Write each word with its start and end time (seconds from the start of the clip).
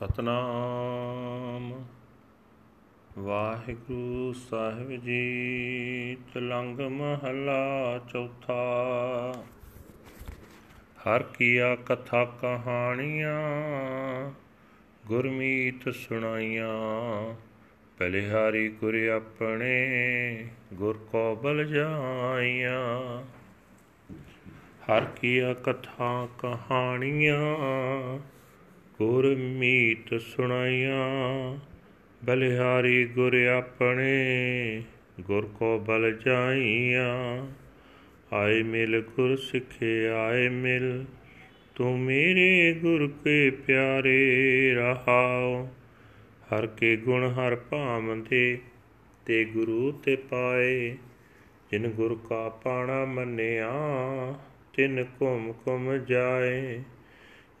ਸਤਨਾਮ। 0.00 1.84
ਵਾਹਿਗੁਰੂ 3.18 4.32
ਸਾਹਿਬ 4.32 4.90
ਜੀ, 4.90 6.16
ਤਲੰਗ 6.34 6.80
ਮਹਲਾ 6.80 7.98
ਚੌਥਾ। 8.12 8.64
ਹਰ 11.00 11.22
ਕੀਆ 11.22 11.76
ਕਥਾ 11.76 12.24
ਕਹਾਣੀਆਂ, 12.24 13.40
ਗੁਰਮੀਤ 15.06 15.94
ਸੁਣਾਈਆਂ। 15.94 17.34
ਬਲਿਹਾਰੀ 18.00 18.68
ਗੁਰ 18.68 19.08
ਆਪਣੇ, 19.08 19.86
ਗੁਰ 20.74 20.98
ਕੋ 21.12 21.36
ਬਲ 21.36 21.64
ਜਾਈਆਂ। 21.64 23.22
ਹਰ 24.86 25.04
ਕੀਆ 25.04 25.54
ਕਥਾ 25.54 26.28
ਕਹਾਣੀਆਂ 26.38 27.56
ਗੁਰ 28.98 29.36
ਮੀਤ 29.36 30.20
ਸੁਣਾਈਆਂ, 30.20 31.58
ਬਲਿਹਾਰੀ 32.24 33.04
ਗੁਰ 33.04 33.34
ਆਪਣੇ, 33.34 34.82
ਗੁਰ 35.20 35.46
ਕੋ 35.46 35.78
ਬਲ 35.78 36.18
ਜਾਈਆਂ। 36.26 37.46
ਆਏ 38.32 38.62
ਮਿਲ 38.62 39.00
ਗੁਰ 39.00 39.36
ਸਿੱਖੇ, 39.36 40.08
ਆਏ 40.08 40.48
ਮਿਲ, 40.48 41.04
ਤੂੰ 41.74 42.00
ਮੇਰੇ 42.00 42.72
ਗੁਰ 42.72 43.12
ਕੇ 43.24 43.50
ਪਿਆਰੇ 43.50 44.74
ਰਹਾਓ। 44.74 45.68
ਹਰ 46.52 46.66
ਕੇ 46.66 46.96
ਗੁਣ 46.96 47.32
ਹਰ 47.32 47.56
ਭਾਮਦੇ 47.56 48.58
ਤੇ 49.26 49.44
ਗੁਰੂ 49.44 49.92
ਤੇ 49.92 50.16
ਪਾਏ। 50.16 50.96
ਜਿਨ 51.70 51.86
ਗੁਰ 51.88 52.18
ਕਾ 52.28 52.48
ਪਾਣਾ 52.48 53.04
ਮੰਨਿਆ, 53.04 53.72
ਤਿਨ 54.76 55.04
ਘੁਮ 55.20 55.52
ਘੁਮ 55.66 55.96
ਜਾਏ। 55.96 56.82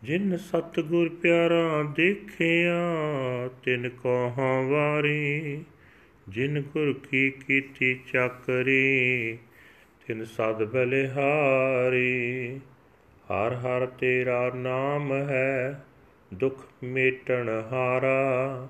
ਜਿਨ 0.06 0.36
ਸਤਗੁਰ 0.36 1.08
ਪਿਆਰਾ 1.08 1.82
ਦੇਖਿਆ, 1.82 2.74
ਤਿਨ 3.64 3.88
ਕਹਾਂ 3.88 4.62
ਵਾਰੀ। 4.62 5.64
ਜਿਨ 6.28 6.62
ਗੁਰ 6.62 7.00
ਕੀ 7.10 7.30
ਕੀਤੀ 7.30 8.00
ਚੱਕਰੀ, 8.12 9.38
ਤਿਨ 10.06 10.24
ਸਦ 10.24 10.64
ਬਲਿਹਾਰੀ। 10.64 12.48
ਹਰ 13.32 13.54
ਹਰ 13.54 13.86
ਤੇਰਾ 13.86 14.52
ਨਾਮ 14.54 15.12
ਹੈ, 15.12 15.84
ਦੁਖ 16.34 16.64
ਮੇਟਣ 16.82 17.48
ਹਾਰਾ। 17.72 18.68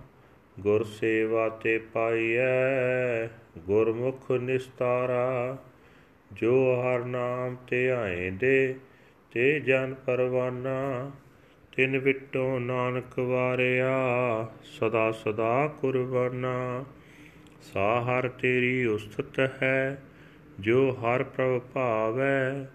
ਗੁਰ 0.60 0.84
ਸੇਵਾ 0.84 1.48
ਤੇ 1.48 1.78
ਪਾਈਐ, 1.78 3.26
ਗੁਰਮੁਖ 3.58 4.32
ਨਿਸਤਾਰਾ। 4.32 5.58
ਜੋ 6.32 6.82
ਹਰ 6.82 7.04
ਨਾਮ 7.04 7.56
ਤੇ 7.68 7.90
ਆਏਂਦੇ 7.90 8.74
ਤੇ 9.32 9.60
ਜਨ 9.60 9.94
ਪਰਵਾਨਾ। 10.06 11.10
ਤਿਨ 11.76 11.98
ਵਿਟੋ 11.98 12.58
ਨਾਨਕ 12.58 13.18
ਵਾਰਿਆ, 13.18 13.92
ਸਦਾ 14.64 15.12
ਸਦਾ 15.12 15.74
ਕੁਰਬਾਨਾ। 15.80 16.84
ਸਾ 17.60 18.00
ਹਰ 18.00 18.28
ਤੇਰੀ 18.28 18.84
ਉਸਤਤ 18.84 19.62
ਹੈ, 19.62 20.02
ਜੋ 20.60 20.90
ਹਰ 20.90 21.24
ਪ੍ਰਭ 21.24 21.60
ਭਾਵੈ। 21.60 22.66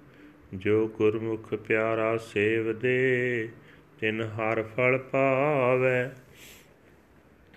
ਜੋ 0.54 0.88
ਗੁਰਮੁਖ 0.88 1.54
ਪਿਆਰਾ 1.54 2.18
ਸੇਵਦੇ 2.18 3.50
ਤਿਨ 4.00 4.22
ਹਰ 4.22 4.64
ਫਲ 4.64 4.98
ਪਾਵੈ। 4.98 6.12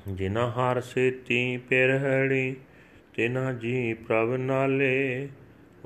ਜਿਨਾ 0.09 0.50
ਹਰ 0.50 0.81
ਸੇਤੀ 0.81 1.56
ਪਿਰਹੜੀ 1.56 2.56
ਤਿਨਾ 3.15 3.53
ਜੀ 3.53 3.94
ਪ੍ਰਭ 3.94 4.34
ਨਾਲੇ। 4.34 5.28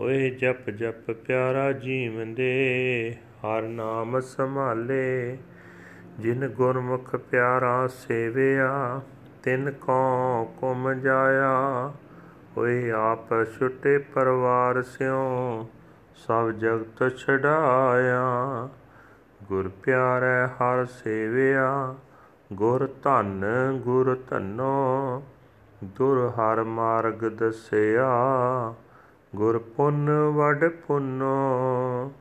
ਓਏ 0.01 0.31
ਜਪ 0.31 0.71
ਜਪ 0.71 1.11
ਪਿਆਰਾ 1.11 1.73
ਜੀਵੰਦੇ, 1.73 3.15
ਹਰ 3.39 3.63
ਨਾਮ 3.63 4.21
ਸੰਭਾਲੇ। 4.21 5.39
ਜਿਨ 6.19 6.49
ਗੁਰਮੁਖ 6.49 7.17
ਪਿਆਰਾ 7.17 7.87
ਸੇਵਿਆ, 7.87 9.01
ਤਿਨ 9.43 9.71
ਕੋ 9.71 10.45
ਕੁਮ 10.61 10.95
ਜਾਇਆ। 10.95 11.93
ਓਏ 12.59 12.91
ਆਪ 12.91 13.29
ਛੁੱਟੇ 13.45 13.99
ਪਰਵਾਰ 13.99 14.83
ਸਿਓ 14.83 15.69
ਸਭ 16.15 16.51
ਜਗਤ 16.51 17.17
ਛਡਾਇਆ। 17.17 18.23
ਗੁਰ 19.45 19.69
ਪਿਆਰੈ 19.69 20.47
ਹਰ 20.47 20.85
ਸੇਵਿਆ, 20.85 21.95
ਗੁਰ 22.53 22.95
ਧਨ 23.03 23.45
ਗੁਰ 23.83 24.23
ਧਨੋ। 24.31 25.23
ਦੁਰ 25.85 26.33
ਹਰ 26.37 26.65
ਮਾਰਗ 26.65 27.15
ਦਸਿਆ। 27.15 28.11
ਗੁਰ 29.37 29.59
ਪੁੰਨ 29.59 30.11
ਵਡ 30.11 30.69
ਪੁੰਨੋ, 30.69 32.13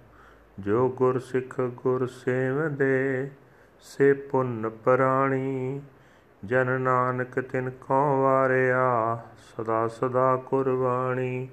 ਜੋ 0.60 0.90
ਗੁਰ 0.90 1.20
ਸਿੱਖ 1.20 1.62
ਗੁਰ 1.62 2.08
ਸੇਵਦੇ, 2.08 3.30
ਸੇ 3.80 4.14
ਪੁੰਨ 4.14 4.70
ਪ੍ਰਾਣੀ। 4.70 5.82
ਜਨ 6.46 6.82
ਨਾਨਕ 6.82 7.40
ਤਿਨ 7.40 7.70
ਕੋ 7.70 8.22
ਵਾਰਿਆ, 8.22 9.18
ਸਦਾ 9.38 9.88
ਸਦਾ 9.88 10.36
ਕੁਰਬਾਨੀ 10.36 11.50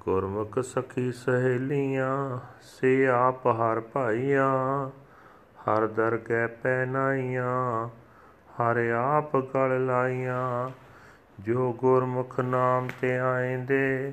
ਗੁਰਮੁਖ 0.00 0.58
ਸਖੀ 0.58 1.12
ਸਹੇਲੀਆਂ, 1.12 2.38
ਸੇ 2.62 3.06
ਆਪ 3.08 3.46
ਹਰ 3.46 3.80
ਭਾਈਆਂ। 3.80 4.90
ਹਰ 5.62 5.86
ਦਰਗਹਿ 5.86 6.48
ਪੈਨਾਈਆਂ 6.48 7.88
ਹਰ 8.52 8.76
ਆਪ 8.96 9.36
ਗਲ 9.36 9.86
ਲਾਈਆਂ। 9.86 10.70
ਜੋ 11.40 11.72
ਗੁਰਮੁਖ 11.72 12.40
ਨਾਮ 12.40 12.88
ਤੇ 13.00 13.18
ਆਏਂਦੇ 13.18 14.12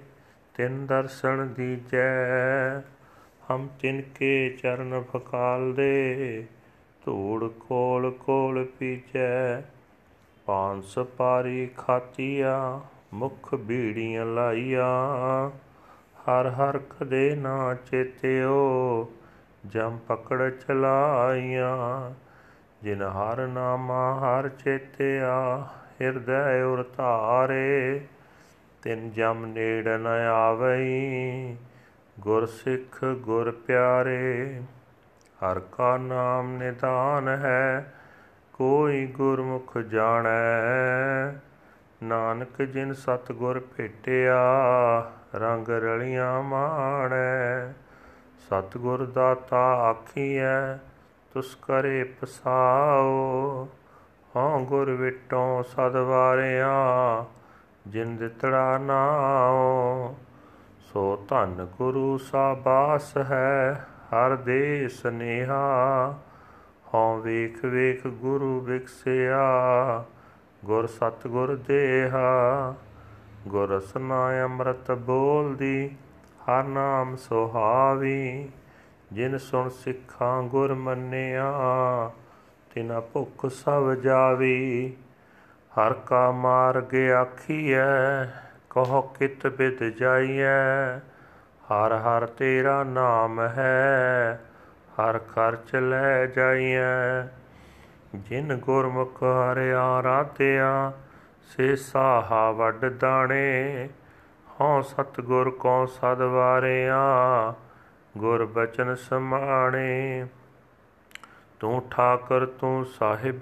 ਤਿਨ 0.59 0.85
ਦਰਸ਼ਨ 0.85 1.53
ਦੀਜੈ, 1.53 2.79
ਹਮ 3.51 3.67
ਤਿਨ 3.81 4.01
ਕੇ 4.01 4.57
ਚਰਨ 4.63 5.03
ਫਕਾਲ 5.13 5.73
ਦੇ 5.73 6.45
ਧੂੜ 7.05 7.47
ਕੋਲ 7.47 8.11
ਕੋਲ 8.11 8.65
ਪੀਜੈ। 8.65 9.61
ਪਾਂਸ 10.45 10.99
ਪਾਰੀ 10.99 11.69
ਖਾਤੀਆ 11.77 12.81
ਮੁਖ 13.13 13.55
ਬੀੜੀਆਂ 13.55 14.25
ਲਾਈਆਂ। 14.25 15.49
ਹਰ 16.21 16.49
ਹਰ 16.49 16.77
ਕਦੇ 16.77 17.35
ਨਾ 17.35 17.73
ਚੇਤਿਓ, 17.73 19.11
ਜਮ 19.65 19.97
ਪਕੜ 20.07 20.49
ਚਲਾਈਆਂ। 20.49 22.13
ਜਿਨ 22.83 23.01
ਹਰ 23.01 23.47
ਨਾਮਾ 23.47 24.19
ਹਰ 24.19 24.49
ਚੇਤਿਆ, 24.49 25.67
ਹਿਰਦੈ 26.01 26.63
ਉਰ 26.63 26.85
ਧਾਰੇ। 26.97 28.01
ਤਿਨ 28.83 29.11
ਜਮ 29.11 29.45
ਨੇੜ 29.45 29.87
ਨ 29.87 30.07
ਆਵਈ, 30.33 31.55
ਗੁਰ 32.19 32.45
ਸਿੱਖ 32.45 33.05
ਗੁਰ 33.05 33.51
ਪਿਆਰੇ, 33.51 34.61
ਹਰ 35.43 35.59
ਕਾ 35.59 35.97
ਨਾਮ 35.97 36.57
ਨਿਦਾਨ 36.57 37.27
ਹੈ, 37.27 37.93
ਕੋਈ 38.53 39.05
ਗੁਰਮੁਖ 39.07 39.77
ਜਾਣੈ। 39.77 41.31
ਨਾਨਕ 42.03 42.61
ਜਿਨ 42.61 42.93
ਸਤਗੁਰ 42.93 43.59
ਭੇਟਿਆ, 43.77 44.41
ਰੰਗ 45.35 45.69
ਰਲੀਆਂ 45.69 46.43
ਮਾਣੈ। 46.43 47.73
ਸਤਗੁਰ 48.47 49.05
ਦਾਤਾ 49.05 49.73
ਆਖੀਐ, 49.73 50.77
ਤੁਸ 51.33 51.55
ਕਰੇ 51.55 52.03
ਪਸਾਓ 52.03 53.67
ਹਾਂ 54.35 54.59
ਗੁਰ 54.59 54.91
ਵਿਟੋਂ 54.91 55.63
ਸਦ 55.63 55.95
ਵਾਰਿਆ। 55.95 56.75
ਜਿਨ 57.87 58.17
ਦਿੱਤੜਾ 58.17 58.77
ਨਾਉ, 58.77 60.15
ਸੋ 60.79 61.25
ਧਨ 61.29 61.67
ਗੁਰੂ 61.77 62.17
ਸਾਬਾਸ 62.17 63.17
ਹੈ, 63.17 63.87
ਹਰ 64.05 64.35
ਦੇ 64.35 64.87
ਸਨੇਹਾ 64.87 66.15
ਹਉ 66.93 67.21
ਵੇਖ 67.21 67.65
ਵੇਖ 67.65 68.07
ਗੁਰੂ 68.07 68.59
ਵਿਖਸਿਆ 68.59 69.43
ਗੁਰ 70.65 70.87
ਸਤਗੁਰ 70.87 71.55
ਦੇਹਾ। 71.55 72.75
ਗੁਰ 73.47 73.69
ਰਸਨਾ 73.69 74.43
ਅੰਮ੍ਰਿਤ 74.43 74.91
ਬੋਲਦੀ, 74.91 75.89
ਹਰ 76.43 76.63
ਨਾਮ 76.63 77.15
ਸੁਹਾਵੀ। 77.15 78.49
ਜਿਨ 79.13 79.37
ਸੁਣ 79.37 79.69
ਸਿੱਖਾਂ 79.69 80.43
ਗੁਰ 80.43 80.73
ਮੰਨਿਆ, 80.73 81.51
ਤਿਨਾ 82.73 82.99
ਭੁੱਖ 82.99 83.45
ਸਭ 83.45 83.93
ਜਾਵੀ। 83.93 84.93
ਹਰ 85.79 85.93
ਕਾ 85.93 86.31
ਮਾਰਗ 86.31 86.95
ਆਖੀਐ, 86.95 88.25
ਕਹੋ 88.69 89.01
ਕਿਤ 89.01 89.47
ਬਿਦ 89.47 89.83
ਜਾਈਐ। 89.83 90.97
ਹਰ 91.67 91.93
ਹਰ 91.93 92.25
ਤੇਰਾ 92.25 92.83
ਨਾਮ 92.83 93.39
ਹੈ, 93.39 94.41
ਹਰ 94.93 95.19
ਖਰਚ 95.19 95.75
ਲੈ 95.75 96.25
ਜਾਈਐ। 96.25 97.23
ਜਿਨ 98.15 98.55
ਗੁਰਮੁਖ 98.55 99.23
ਹਰਿਆ 99.23 100.03
ਰਾਤਿਆ 100.03 100.93
ਸੇ 101.41 101.75
ਸਾਹਾ 101.75 102.51
ਵੱਡ 102.51 102.85
ਦਾਣੇ। 102.85 103.89
ਹਉ 104.61 104.81
ਸਤਗੁਰ 104.81 105.49
ਕੋ 105.49 105.85
ਸਦ 105.85 106.21
ਵਾਰਿਆ, 106.21 106.99
ਗੁਰ 108.17 108.45
ਬਚਨ 108.45 108.95
ਸਮਾਣੇ। 108.95 110.27
ਤੂੰ 111.59 111.87
ਠਾਕਰ 111.91 112.45
ਤੂੰ 112.45 112.85
ਸਾਹਿਬ 112.85 113.41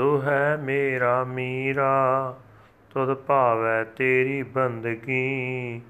ਤੂੰ 0.00 0.22
ਹੈ 0.22 0.56
ਮੇਰਾ 0.56 1.24
ਮੀਰਾ, 1.24 2.36
ਤੁਧ 2.90 3.14
ਭਾਵੈ 3.14 3.84
ਤੇਰੀ 3.84 4.42
ਬੰਦਗੀ, 4.42 5.80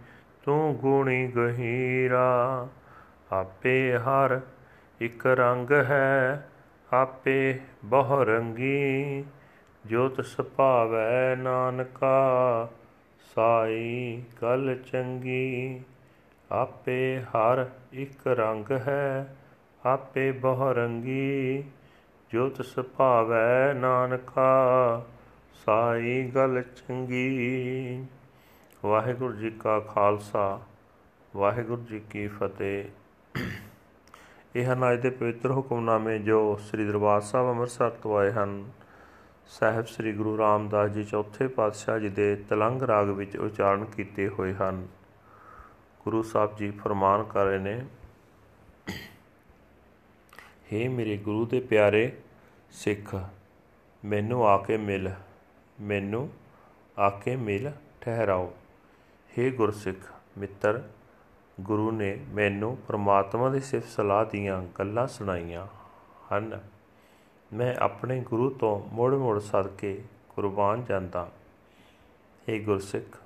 ਤੂੰ 0.43 0.77
ਗੁਣੀ 0.77 1.27
ਗਹੀਰਾ। 1.27 2.69
ਆਪੇ 3.33 3.99
ਹਰ 3.99 4.41
ਇੱਕ 5.01 5.27
ਰੰਗ 5.27 5.73
ਹੈ, 5.73 6.49
ਆਪੇ 6.93 7.61
ਬਹੁ 7.85 8.25
ਰੰਗੀ 8.25 9.25
ਜੋ 9.87 10.09
ਤਿਸ 10.09 10.41
ਭਾਵੈ 10.41 11.37
ਨਾਨਕਾ, 11.37 12.69
ਸਾਈ 13.35 14.23
ਕਲ 14.41 14.79
ਚੰਗੀ। 14.93 15.81
ਆਪੇ 16.53 17.21
ਹਰ 17.21 17.67
ਇੱਕ 17.93 18.27
ਰੰਗ 18.27 18.73
ਹੈ, 18.73 19.37
ਆਪੇ 19.87 20.33
ਬਹੁ 20.33 20.73
ਰੰਗੀ 20.73 21.65
ਜੋ 22.33 22.49
ਤਿਸ 22.49 22.79
ਭਾਵੈ 22.79 23.73
ਨਾਨਕਾ, 23.75 25.07
ਸਾਈ 25.65 26.31
ਗਲ 26.31 26.63
ਚੰਗੀ। 26.63 28.07
ਵਾਹਿਗੁਰੂ 28.85 29.33
ਜੀ 29.33 29.51
ਕਾ 29.51 29.81
ਖਾਲਸਾ, 29.81 30.61
ਵਾਹਿਗੁਰੂ 31.37 31.83
ਜੀ 31.83 32.01
ਕੀ 32.11 32.29
ਫਤਿਹ। 32.29 32.85
ਇਹ 34.57 34.73
ਹਨ 34.73 34.93
ਅਜ 34.93 35.01
ਦੇ 35.01 35.11
ਪਵਿੱਤਰ 35.11 35.51
ਹੁਕਮਨਾਮੇ 35.51 36.19
ਜੋ 36.19 36.57
ਸ੍ਰੀ 36.57 36.85
ਦਰਬਾਰ 36.85 37.21
ਸਾਹਿਬ 37.21 37.49
ਅੰਮ੍ਰਿਤਸਰ 37.49 37.91
ਤੋਂ 37.91 38.19
ਆਏ 38.19 38.33
ਹਨ। 38.33 38.71
ਸਾਹਿਬ 39.47 39.87
ਸ੍ਰੀ 39.87 40.13
ਗੁਰੂ 40.13 40.39
ਰਾਮਦਾਸ 40.39 40.91
ਜੀ 40.91 41.05
ਚੌਥੇ 41.05 41.49
ਪਾਤਸ਼ਾਹ 41.49 41.99
ਜੀ 41.99 42.09
ਦੇ 42.09 42.37
ਤਲੰਗ 42.37 42.83
ਰਾਗ 42.83 43.09
ਵਿੱਚ 43.09 43.37
ਉਚਾਰਨ 43.37 43.85
ਕੀਤੇ 43.85 44.29
ਹੋਏ 44.29 44.55
ਹਨ। 44.55 44.89
ਗੁਰੂ 46.05 46.23
ਸਾਹਿਬ 46.23 46.57
ਜੀ 46.57 46.71
ਫਰਮਾਨ 46.71 47.23
ਕਰ 47.23 47.45
ਰਹੇ 47.45 47.59
ਨੇ 47.59 47.87
ਹੇ 50.73 50.89
ਮੇਰੇ 50.89 51.17
ਗੁਰੂ 51.17 51.47
ਦੇ 51.47 51.61
ਪਿਆਰੇ 51.61 52.17
ਸਿੱਖ, 52.71 53.17
ਮੈਨੂੰ 54.05 54.49
ਆ 54.49 54.59
ਕੇ 54.59 54.77
ਮਿਲ, 54.77 55.11
ਮੈਨੂੰ 55.81 56.31
ਆ 56.99 57.11
ਕੇ 57.11 57.37
ਮਿਲ 57.37 57.73
ਠਹਿਰਾਓ। 58.01 58.53
ਹੇ 59.39 59.51
ਗੁਰਸਿੱਖ 59.51 60.13
ਮਿੱਤਰ, 60.39 60.89
ਗੁਰੂ 61.61 61.91
ਨੇ 61.91 62.19
ਮੈਨੂੰ 62.29 62.77
ਪ੍ਰਮਾਤਮਾ 62.77 63.49
ਦੀ 63.49 63.61
ਸਿਫਤ 63.61 63.89
ਸਲਾਹ 63.89 64.25
ਦੀਆਂ 64.25 64.63
ਗੱਲਾਂ 64.79 65.07
ਸੁਣਾਈਆਂ 65.07 65.67
ਹਨ। 66.33 66.61
ਮੈਂ 67.53 67.75
ਆਪਣੇ 67.75 68.21
ਗੁਰੂ 68.21 68.51
ਤੋਂ 68.51 68.95
ਮੋੜ-ਮੋੜ 68.95 69.39
ਸਦਕੇ 69.39 70.03
ਕੁਰਬਾਨ 70.29 70.85
ਜਾਂਦਾ। 70.85 71.33
ਏ 72.49 72.59
ਗੁਰਸਿੱਖ, 72.59 73.19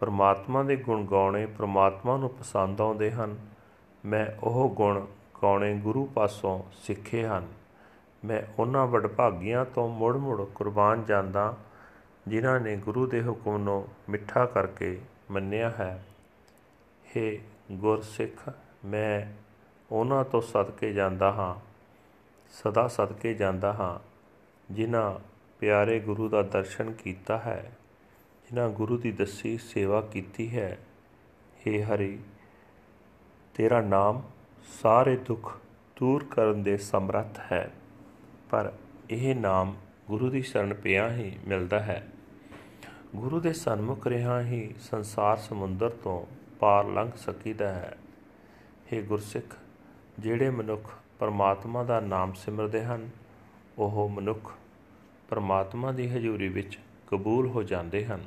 ਪ੍ਰਮਾਤਮਾ 0.00 0.62
ਦੇ 0.62 0.76
ਗੁਣ 0.76 1.06
ਗਾਉਣੇ 1.06 1.46
ਪ੍ਰਮਾਤਮਾ 1.46 2.16
ਨੂੰ 2.16 2.30
ਪਸੰਦ 2.30 2.80
ਆਉਂਦੇ 2.80 3.10
ਹਨ। 3.10 3.36
ਮੈਂ 4.04 4.26
ਉਹ 4.42 4.70
ਗੁਣ 4.70 5.06
ਗਾਉਣੇ 5.42 5.74
ਗੁਰੂ 5.74 6.06
ਪਾਸੋਂ 6.06 6.62
ਸਿੱਖੇ 6.72 7.26
ਹਨ। 7.26 7.48
ਮੈਂ 8.24 8.42
ਉਹਨਾਂ 8.58 8.86
ਵਡਭਾਗੀਆਂ 8.86 9.64
ਤੋਂ 9.64 9.88
ਮੁੜ-ਮੁੜ 9.88 10.42
ਕੁਰਬਾਨ 10.44 11.04
ਜਾਂਦਾ, 11.04 11.56
ਜਿਨ੍ਹਾਂ 12.28 12.60
ਨੇ 12.60 12.76
ਗੁਰੂ 12.76 13.06
ਦੇ 13.06 13.22
ਹੁਕਮ 13.22 13.56
ਨੂੰ 13.56 13.88
ਮਿੱਠਾ 14.08 14.46
ਕਰਕੇ 14.46 15.00
ਮੰਨਿਆ 15.30 15.70
ਹੈ। 15.70 16.04
हे 17.06 17.38
ਗੁਰਸਿੱਖ, 17.72 18.52
ਮੈਂ 18.84 19.32
ਉਹਨਾਂ 19.92 20.24
ਤੋਂ 20.24 20.40
ਸਦਕੇ 20.40 20.92
ਜਾਂਦਾ 20.92 21.32
ਹਾਂ, 21.32 21.60
ਸਦਾ 22.50 22.88
ਸਦਕੇ 22.88 23.34
ਜਾਂਦਾ 23.34 23.72
ਹਾਂ, 23.72 23.98
ਜਿਨ੍ਹਾਂ 24.74 25.18
ਪਿਆਰੇ 25.60 26.00
ਗੁਰੂ 26.00 26.28
ਦਾ 26.28 26.42
ਦਰਸ਼ਨ 26.42 26.92
ਕੀਤਾ 26.92 27.38
ਹੈ, 27.38 27.72
ਜਿਨ੍ਹਾਂ 28.44 28.68
ਗੁਰੂ 28.68 28.96
ਦੀ 28.96 29.12
ਦੱਸੀ 29.12 29.58
ਸੇਵਾ 29.58 30.00
ਕੀਤੀ 30.00 30.56
ਹੈ। 30.56 30.78
हे 31.66 31.84
ਹਰੀ, 31.84 32.18
ਤੇਰਾ 33.54 33.80
ਨਾਮ 33.80 34.22
ਸਾਰੇ 34.70 35.16
ਦੁੱਖ 35.16 35.58
ਦੂਰ 35.96 36.24
ਕਰਨ 36.24 36.62
ਦੇ 36.62 36.76
ਸਮਰੱਥ 36.76 37.38
ਹੈ, 37.52 37.70
ਪਰ 38.50 38.72
ਇਹ 39.10 39.34
ਨਾਮ 39.34 39.74
ਗੁਰੂ 40.06 40.30
ਦੀ 40.30 40.42
ਸ਼ਰਨ 40.42 40.74
ਪਿਆ 40.74 41.10
ਹੀ 41.12 41.38
ਮਿਲਦਾ 41.46 41.80
ਹੈ। 41.80 42.06
ਗੁਰੂ 43.16 43.40
ਦੇ 43.40 43.52
ਸਨਮੁਖ 43.52 44.06
ਰਿਹਾ 44.06 44.40
ਹੀ 44.40 44.74
ਸੰਸਾਰ 44.80 45.36
ਸਮੁੰਦਰ 45.36 45.90
ਤੋਂ 45.90 46.24
ਪਾਰ 46.60 46.84
ਲੰਘ 46.84 47.10
ਸਕੀਦਾ 47.16 47.68
ਹੈ। 47.68 47.96
हे 48.86 49.04
ਗੁਰਸਿੱਖ, 49.04 49.56
ਜਿਹੜੇ 50.18 50.50
ਮਨੁੱਖ 50.50 50.92
ਪਰਮਾਤਮਾ 51.18 51.84
ਦਾ 51.84 52.00
ਨਾਮ 52.00 52.32
ਸਿਮਰਦੇ 52.32 52.84
ਹਨ, 52.84 53.10
ਉਹ 53.78 54.08
ਮਨੁੱਖ 54.08 54.52
ਪਰਮਾਤਮਾ 55.28 55.92
ਦੀ 55.92 56.08
ਹਜ਼ੂਰੀ 56.08 56.48
ਵਿੱਚ 56.48 56.78
ਕਬੂਲ 57.06 57.46
ਹੋ 57.46 57.62
ਜਾਂਦੇ 57.62 58.04
ਹਨ। 58.06 58.24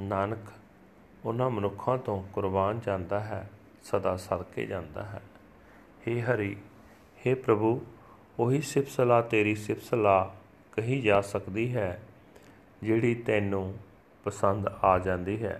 ਨਾਨਕ, 0.00 0.50
ਉਹਨਾਂ 1.24 1.50
ਮਨੁੱਖਾਂ 1.50 1.98
ਤੋਂ 1.98 2.22
ਕੁਰਬਾਨ 2.32 2.80
ਜਾਂਦਾ 2.80 3.20
ਹੈ। 3.20 3.48
ਸਦਾ 3.83 4.15
ਸਦਕੇ 4.17 4.65
ਜਾਂਦਾ 4.65 5.03
ਹੈ 5.03 5.21
हे 6.01 6.19
ਹਰੀ 6.21 6.55
हे 7.17 7.35
ਪ੍ਰਭੂ 7.37 7.79
ਉਹੀ 8.39 8.61
ਸਿਫਤ 8.63 8.89
ਸਲਾਹ 8.89 9.21
ਤੇਰੀ 9.23 9.55
ਸਿਫਤ 9.57 9.83
ਸਲਾਹ 9.83 10.29
ਕਹੀ 10.73 10.99
ਜਾ 11.01 11.19
ਸਕਦੀ 11.23 11.73
ਹੈ 11.75 11.99
ਜਿਹੜੀ 12.83 13.13
ਤੈਨੂੰ 13.23 13.73
ਪਸੰਦ 14.25 14.67
ਆ 14.83 14.97
ਜਾਂਦੀ 14.99 15.41
ਹੈ 15.43 15.59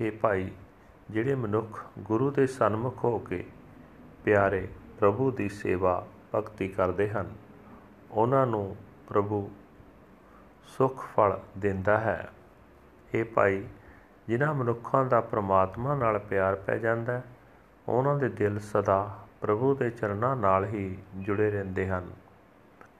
हे 0.00 0.12
ਭਾਈ 0.12 0.50
ਜਿਹੜੇ 1.10 1.34
ਮਨੁੱਖ 1.34 1.80
ਗੁਰੂ 2.00 2.30
ਦੇ 2.30 2.46
ਸਨਮੁਖ 2.48 3.04
ਹੋ 3.04 3.18
ਕੇ 3.20 3.44
ਪਿਆਰੇ 4.24 4.66
ਪ੍ਰਭੂ 4.98 5.30
ਦੀ 5.30 5.48
ਸੇਵਾ 5.48 6.04
ਭਗਤੀ 6.34 6.68
ਕਰਦੇ 6.68 7.08
ਹਨ 7.08 7.32
ਉਹਨਾਂ 8.10 8.46
ਨੂੰ 8.46 8.76
ਪ੍ਰਭੂ 9.08 9.48
ਸੁਖ 10.68 11.04
ਫਲ 11.06 11.38
ਦਿੰਦਾ 11.58 11.98
ਹੈ 11.98 12.30
ਇਹ 13.10 13.24
ਭਾਈ 13.24 13.62
ਜਿਨ੍ਹਾਂ 14.28 14.52
ਮਨੁੱਖਾਂ 14.54 15.04
ਦਾ 15.04 15.20
ਪ੍ਰਮਾਤਮਾ 15.20 15.94
ਨਾਲ 15.94 16.18
ਪਿਆਰ 16.20 16.54
ਪੈ 16.56 16.76
ਜਾਂਦਾ 16.78 17.20
ਉਹਨਾਂ 17.87 18.15
ਦੇ 18.19 18.29
ਦਿਲ 18.29 18.59
ਸਦਾ 18.59 19.19
ਪ੍ਰਭੂ 19.41 19.73
ਦੇ 19.75 19.89
ਚਰਨਾਂ 19.89 20.35
ਨਾਲ 20.35 20.65
ਹੀ 20.65 20.97
ਜੁੜੇ 21.15 21.49
ਰਹਿੰਦੇ 21.51 21.87
ਹਨ। 21.87 22.11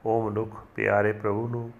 ਉਹ 0.05 0.29
ਮਨੁੱਖ 0.29 0.55
ਪਿਆਰੇ 0.75 1.11
ਪ੍ਰਭੂ 1.13 1.47
ਨੂੰ 1.47 1.71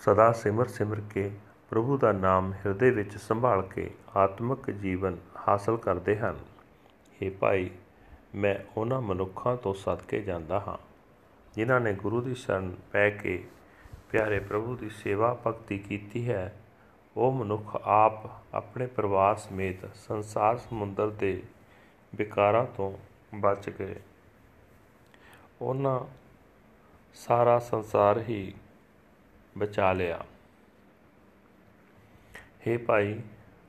ਸਦਾ 0.00 0.32
ਸਿਮਰ 0.32 0.66
ਸਿਮਰ 0.66 1.00
ਕੇ 1.10 1.30
ਪ੍ਰਭੂ 1.70 1.98
ਦਾ 1.98 2.12
ਨਾਮ 2.12 2.52
ਹਿਰਦੇ 2.52 2.90
ਵਿੱਚ 2.90 3.16
ਸੰਭਾਲ 3.16 3.62
ਕੇ 3.62 3.90
ਆਤਮਿਕ 4.16 4.70
ਜੀਵਨ 4.70 5.16
ਹਾਸਲ 5.48 5.76
ਕਰਦੇ 5.76 6.16
ਹਨ। 6.18 6.36
हे 7.20 7.32
ਭਾਈ, 7.40 7.70
ਮੈਂ 8.34 8.54
ਉਹਨਾਂ 8.76 9.00
ਮਨੁੱਖਾਂ 9.00 9.56
ਤੋਂ 9.56 9.74
ਸਦਕੇ 9.74 10.20
ਜਾਂਦਾ 10.20 10.60
ਹਾਂ, 10.60 10.76
ਜਿਨ੍ਹਾਂ 11.54 11.80
ਨੇ 11.80 11.92
ਗੁਰੂ 11.94 12.20
ਦੀ 12.20 12.34
ਸ਼ਰਨ 12.34 12.74
ਪੈ 12.92 13.10
ਕੇ 13.10 13.44
ਪਿਆਰੇ 14.10 14.38
ਪ੍ਰਭੂ 14.40 14.76
ਦੀ 14.76 14.88
ਸੇਵਾ 14.90 15.38
ਭਗਤੀ 15.46 15.78
ਕੀਤੀ 15.78 16.28
ਹੈ। 16.28 16.54
ਉਹ 17.16 17.32
ਮਨੁੱਖ 17.32 17.76
ਆਪ 17.84 18.30
ਆਪਣੇ 18.54 18.86
ਪਰਿਵਾਰ 18.86 19.36
ਸਮੇਤ 19.36 19.96
ਸੰਸਾਰ 19.96 20.56
ਸਮੁੰਦਰ 20.56 21.10
ਦੇ 21.10 21.42
ਵਿਕਾਰਾਂ 22.14 22.64
ਤੋਂ 22.64 22.92
ਬਚ 23.34 23.70
ਗਏ। 23.70 23.96
ਉਹਨਾਂ 25.62 26.00
ਸਾਰਾ 27.14 27.58
ਸੰਸਾਰ 27.58 28.18
ਹੀ 28.18 28.54
ਬਚਾ 29.58 29.92
ਲਿਆ। 29.92 30.24
हे 32.36 32.80
ਭਾਈ, 32.86 33.22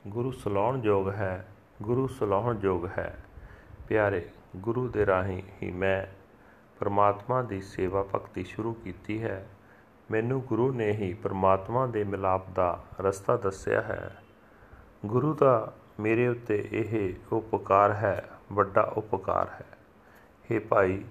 ਗੁਰੂ 0.08 0.32
ਸਲਾਉਣ 0.32 0.84
ਯੋਗ 0.84 1.10
ਹੈ, 1.10 1.48
ਗੁਰੂ 1.82 2.08
ਸਲਾਉਣ 2.08 2.60
ਯੋਗ 2.62 2.88
ਹੈ। 2.88 3.24
ਪਿਆਰੇ, 3.88 4.30
ਗੁਰੂ 4.56 4.88
ਦੇ 4.88 5.06
ਰਾਹੀਂ 5.06 5.44
ਹੀ 5.64 5.72
ਮੈਂ 5.72 6.06
ਪਰਮਾਤਮਾ 6.80 7.42
ਦੀ 7.42 7.62
ਸੇਵਾ 7.62 8.04
ਭਗਤੀ 8.04 8.44
ਸ਼ੁਰੂ 8.44 8.74
ਕੀਤੀ 8.74 9.24
ਹੈ। 9.24 9.48
ਮੈਨੂੰ 10.12 10.42
ਗੁਰੂ 10.42 10.74
ਨੇ 10.74 10.92
ਹੀ 10.92 11.14
ਪਰਮਾਤਮਾ 11.14 11.88
ਦੇ 11.88 12.04
ਮਿਲਾਪ 12.04 12.50
ਦਾ 12.50 12.84
ਰਸਤਾ 13.02 13.38
ਦੱਸਿਆ 13.38 13.82
ਹੈ। 13.82 14.18
ਗੁਰੂ 15.06 15.34
ਦਾ 15.34 15.74
ਮੇਰੇ 16.00 16.28
ਉੱਤੇ 16.28 16.70
ਇਹ 16.72 17.14
ਉਪਕਾਰ 17.32 17.92
ਹੈ, 17.92 18.30
ਵੱਡਾ 18.54 18.82
ਉਪਕਾਰ 18.82 19.48
ਹੈ। 19.48 19.66
हे 20.52 20.62
ਭਾਈ, 20.70 21.04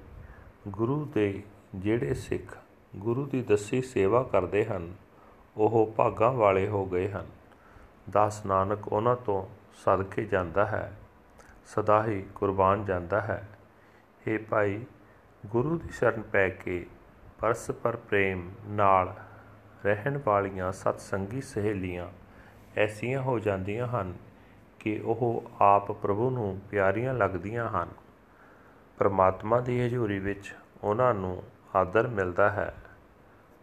ਗੁਰੂ 0.69 1.05
ਦੇ 1.05 1.43
ਜਿਹੜੇ 1.75 2.15
ਸਿੱਖ 2.15 2.57
ਗੁਰੂ 2.97 3.27
ਦੀ 3.27 3.43
ਦੱਸੀ 3.43 3.83
ਸੇਵਾ 3.83 4.23
ਕਰਦੇ 4.23 4.65
ਹਨ, 4.65 4.95
ਉਹ 5.57 5.95
ਭਾਗਾਂ 5.97 6.33
ਵਾਲੇ 6.33 6.69
ਹੋ 6.69 6.87
ਗਏ 6.87 7.09
ਹਨ। 7.09 7.27
ਦਾਸ 8.11 8.47
ਨਾਨਕ 8.47 8.89
ਉਹਨਾਂ 8.89 9.17
ਤੋਂ 9.17 9.47
ਸਦਕੇ 9.75 10.25
ਜਾਂਦਾ 10.25 10.67
ਹੈ, 10.67 10.93
ਸਦਾ 11.67 12.05
ਹੀ 12.05 12.27
ਕੁਰਬਾਨ 12.35 12.85
ਜਾਂਦਾ 12.85 13.21
ਹੈ। 13.21 13.49
हे 14.29 14.43
ਭਾਈ, 14.51 14.85
ਗੁਰੂ 15.47 15.79
ਦੀ 15.79 15.89
ਸ਼ਰਨ 15.89 16.23
ਪੈ 16.23 16.49
ਕੇ 16.49 16.87
ਪਰਸਪਰ 17.41 17.97
ਪ੍ਰੇਮ 17.97 18.51
ਨਾਲ 18.67 19.15
ਰਹਿਣ 19.85 20.21
ਵਾਲੀਆਂ 20.25 20.73
ਸਤ 20.73 21.01
ਸੰਗੀ 21.01 21.41
ਸਹੇਲੀਆਂ 21.41 22.09
ਐਸੀਆਂ 22.77 23.21
ਹੋ 23.21 23.39
ਜਾਂਦੀਆਂ 23.39 23.89
ਹਨ 23.89 24.15
ਕਿ 24.81 25.01
ਉਹ 25.05 25.51
ਆਪ 25.61 25.93
ਪ੍ਰਭੂ 25.93 26.31
ਨੂੰ 26.31 26.61
ਪਿਆਰੀਆਂ 26.71 27.15
ਲੱਗਦੀਆਂ 27.15 27.69
ਹਨ। 27.69 27.89
ਪਰਮਾਤਮਾ 28.99 29.61
ਦੀ 29.61 29.87
ਹਜ਼ੂਰੀ 29.87 30.19
ਵਿੱਚ 30.19 30.55
ਉਹਨਾਂ 30.83 31.15
ਨੂੰ 31.15 31.43
ਆਦਰ 31.77 32.09
ਮਿਲਦਾ 32.09 32.51
ਹੈ। 32.51 32.75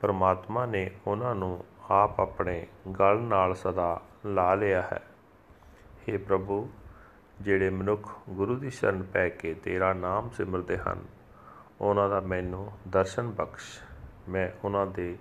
ਪਰਮਾਤਮਾ 0.01 0.65
ਨੇ 0.65 0.91
ਉਹਨਾਂ 1.07 1.35
ਨੂੰ 1.35 1.65
ਆਪ 1.91 2.19
ਆਪਣੇ 2.19 2.67
ਗਲ 2.99 3.19
ਨਾਲ 3.19 3.55
ਸਦਾ 3.55 4.01
ਲਾ 4.25 4.55
ਲਿਆ 4.55 4.81
ਹੈ। 4.81 5.01
हे 6.09 6.19
ਪ੍ਰਭੂ, 6.19 6.69
ਜਿਹੜੇ 7.41 7.69
ਮਨੁੱਖ 7.69 8.09
ਗੁਰੂ 8.29 8.55
ਦੀ 8.55 8.69
ਸ਼ਰਨ 8.69 9.03
ਪੈ 9.03 9.29
ਕੇ 9.29 9.53
ਤੇਰਾ 9.53 9.93
ਨਾਮ 9.93 10.29
ਸਿਮਰਦੇ 10.29 10.77
ਹਨ 10.77 11.22
ਉਹਨਾਂ 11.83 12.09
ਦਾ 12.09 12.19
ਮੈਨੂੰ 12.19 12.71
ਦਰਸ਼ਨ 12.87 13.27
ਬਖਸ਼। 13.31 13.79
ਮੈਂ 14.29 14.49
ਉਹਨਾਂ 14.63 14.85
ਦੇ 14.87 15.17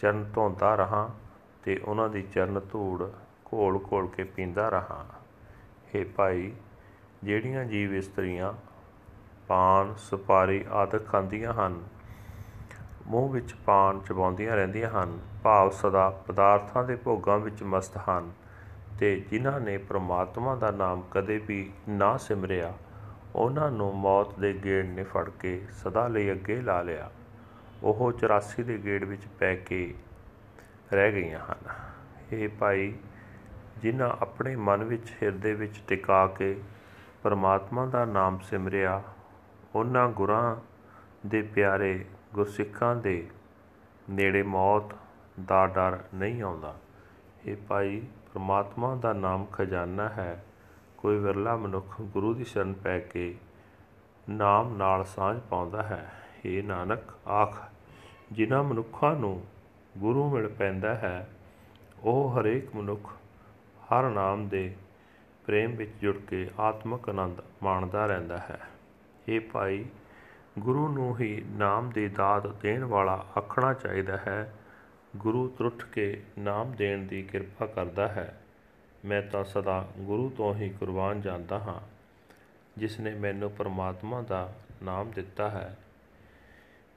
ਚਰਨ 0.00 0.24
ਧੋਂਦਾ 0.34 0.74
ਰਹਾ 0.74 1.08
ਤੇ 1.62 1.76
ਉਹਨਾਂ 1.84 2.08
ਦੀ 2.08 2.22
ਚਰਨ 2.22 2.60
ਧੂੜ 2.72 3.02
ਘੋਲ 3.52 3.78
ਘੋਲ 3.92 4.06
ਕੇ 4.06 4.24
ਪੀਂਦਾ 4.24 4.68
ਰਹਾ। 4.68 5.06
हे 5.90 6.06
ਭਾਈ, 6.16 6.52
ਜਿਹੜੀਆਂ 7.24 7.64
ਜੀਵ 7.64 7.94
ਇਸਤਰੀਆਂ 7.94 8.52
ਪਾਨ, 9.48 9.94
ਸੁਪਾਰੀ 9.94 10.64
ਆਦਿ 10.70 10.98
ਖਾਂਦੀਆਂ 10.98 11.52
ਹਨ, 11.54 11.82
ਮੂੰਹ 13.06 13.30
ਵਿੱਚ 13.30 13.54
ਪਾਨ 13.54 14.00
ਚਬਾਉਂਦੀਆਂ 14.00 14.56
ਰਹਿੰਦੀਆਂ 14.56 14.90
ਹਨ, 14.90 15.18
ਭਾਵ 15.42 15.70
ਸਦਾ 15.70 16.10
ਪਦਾਰਥਾਂ 16.10 16.84
ਦੇ 16.84 16.96
ਭੋਗਾਂ 16.96 17.38
ਵਿੱਚ 17.38 17.62
ਮਸਤ 17.62 17.96
ਹਨ 18.08 18.32
ਤੇ 18.98 19.20
ਜਿਨ੍ਹਾਂ 19.20 19.60
ਨੇ 19.60 19.78
ਪ੍ਰਮਾਤਮਾ 19.78 20.54
ਦਾ 20.56 20.70
ਨਾਮ 20.70 21.02
ਕਦੇ 21.10 21.38
ਵੀ 21.38 21.72
ਨਾ 21.88 22.16
ਸਿਮਰਿਆ 22.16 22.72
ਉਹਨਾਂ 23.36 23.70
ਨੂੰ 23.70 23.94
ਮੌਤ 23.94 24.38
ਦੇ 24.38 24.60
ਗੇੜ 24.64 24.86
ਨੇ 24.86 25.02
ਫੜ 25.02 25.30
ਕੇ 25.30 25.66
ਸਦਾ 25.70 26.08
ਲਈ 26.08 26.32
ਅੱਗੇ 26.32 26.60
ਲਾ 26.60 26.82
ਲਿਆ। 26.82 27.10
ਉਹ 27.82 28.12
84 28.12 28.62
ਦੇ 28.62 28.84
ਗੇੜ 28.84 29.04
ਵਿੱਚ 29.04 29.26
ਪੈ 29.26 29.54
ਕੇ 29.54 29.94
ਰਹਿ 30.92 31.12
ਗਈਆਂ 31.12 31.40
ਹਨ। 31.40 31.72
ਇਹ 32.32 32.48
ਭਾਈ, 32.48 32.94
ਜਿਨ੍ਹਾਂ 33.78 34.10
ਆਪਣੇ 34.20 34.56
ਮਨ 34.56 34.84
ਵਿੱਚ 34.84 35.12
ਹਿਰਦੇ 35.22 35.54
ਵਿੱਚ 35.54 35.82
ਟਿਕਾ 35.88 36.26
ਕੇ 36.26 36.60
ਪਰਮਾਤਮਾ 37.22 37.86
ਦਾ 37.86 38.04
ਨਾਮ 38.04 38.38
ਸਿਮਰਿਆ, 38.38 39.02
ਉਹਨਾਂ 39.74 40.08
ਗੁਰਾਂ 40.08 40.56
ਦੇ 41.26 41.42
ਪਿਆਰੇ 41.42 42.04
ਗੁਰਸਿੱਖਾਂ 42.34 42.96
ਦੇ 42.96 43.28
ਨੇੜੇ 44.10 44.42
ਮੌਤ 44.42 44.94
ਦਾ 45.46 45.66
ਡਰ 45.66 45.98
ਨਹੀਂ 46.14 46.42
ਆਉਂਦਾ। 46.42 46.76
ਇਹ 47.46 47.56
ਭਾਈ, 47.68 48.02
ਪਰਮਾਤਮਾ 48.34 48.94
ਦਾ 48.94 49.12
ਨਾਮ 49.12 49.44
ਖਜ਼ਾਨਾ 49.44 50.08
ਹੈ। 50.08 50.44
ਕੋਈ 51.02 51.18
ਵਿਰਲਾ 51.18 51.56
ਮਨੁੱਖ 51.56 52.02
ਗੁਰੂ 52.02 52.34
ਦੀ 52.34 52.44
ਸ਼ਰਨ 52.44 52.72
ਪੈ 52.72 53.00
ਕੇ 53.00 53.34
ਨਾਮ 54.30 54.76
ਨਾਲ 54.76 55.04
ਸਾਂਝ 55.04 55.40
ਪਾਉਂਦਾ 55.40 55.82
ਹੈ। 55.82 56.12
ਇਹ 56.44 56.62
ਨਾਨਕ, 56.62 57.28
ਆਖ, 57.28 57.62
ਜਿਨ੍ਹਾਂ 58.32 58.64
ਮਨੁੱਖਾਂ 58.64 59.16
ਨੂੰ 59.16 59.44
ਗੁਰੂ 59.98 60.30
ਮਿਲ 60.30 60.48
ਪੈਂਦਾ 60.48 60.94
ਹੈ, 60.94 61.28
ਉਹ 62.02 62.40
ਹਰੇਕ 62.40 62.76
ਮਨੁੱਖ 62.76 63.12
ਹਰ 63.84 64.10
ਨਾਮ 64.10 64.48
ਦੇ 64.48 64.76
ਪ੍ਰੇਮ 65.46 65.76
ਵਿੱਚ 65.76 65.90
ਜੁੜ 66.02 66.16
ਕੇ 66.16 66.50
ਆਤਮਿਕ 66.60 67.08
ਆਨੰਦ 67.08 67.42
ਮਾਣਦਾ 67.62 68.06
ਰਹਿੰਦਾ 68.06 68.38
ਹੈ। 68.38 68.60
ਇਹ 69.28 69.40
ਭਾਈ, 69.40 69.84
ਗੁਰੂ 70.58 70.88
ਨੂੰ 70.88 71.18
ਹੀ 71.18 71.44
ਨਾਮ 71.50 71.90
ਦੀ 71.90 72.08
ਦਾਤ 72.08 72.46
ਦੇਣ 72.46 72.84
ਵਾਲਾ 72.84 73.26
ਆਖਣਾ 73.38 73.74
ਚਾਹੀਦਾ 73.74 74.16
ਹੈ। 74.16 74.54
ਗੁਰੂ 75.16 75.48
ਤਰੁੱਠ 75.48 75.84
ਕੇ 75.84 76.22
ਨਾਮ 76.38 76.72
ਦੇਣ 76.72 77.06
ਦੀ 77.06 77.22
ਕਿਰਪਾ 77.22 77.66
ਕਰਦਾ 77.66 78.08
ਹੈ। 78.08 78.41
ਮੈਂ 79.04 79.22
ਤਾਂ 79.22 79.44
ਸਦਾ 79.44 79.88
ਗੁਰੂ 79.98 80.30
ਤੋਂ 80.30 80.54
ਹੀ 80.54 80.68
ਕੁਰਬਾਨ 80.68 81.20
ਜਾਂਦਾ 81.20 81.58
ਹਾਂ, 81.58 81.80
ਜਿਸ 82.78 83.00
ਨੇ 83.00 83.14
ਮੈਨੂੰ 83.14 83.50
ਪਰਮਾਤਮਾ 83.50 84.22
ਦਾ 84.22 84.54
ਨਾਮ 84.82 85.10
ਦਿੱਤਾ 85.10 85.50
ਹੈ। 85.50 85.78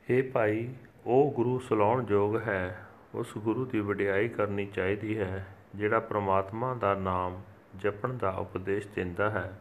ਇਹ 0.09 0.31
ਭਾਈ, 0.31 0.74
ਉਹ 1.05 1.31
ਗੁਰੂ 1.31 1.59
ਸਲਾਉਣ 1.59 2.05
ਯੋਗ 2.09 2.38
ਹੈ। 2.38 2.85
ਉਸ 3.15 3.38
ਗੁਰੂ 3.38 3.65
ਦੀ 3.65 3.79
ਵਡਿਆਈ 3.79 4.29
ਕਰਨੀ 4.29 4.65
ਚਾਹੀਦੀ 4.65 5.17
ਹੈ, 5.19 5.47
ਜਿਹੜਾ 5.75 6.00
ਪ੍ਰਮਾਤਮਾ 6.00 6.74
ਦਾ 6.74 6.93
ਨਾਮ 6.93 7.41
ਜਪਣ 7.75 8.13
ਦਾ 8.13 8.29
ਉਪਦੇਸ਼ 8.29 8.88
ਦਿੰਦਾ 8.95 9.29
ਹੈ। 9.29 9.59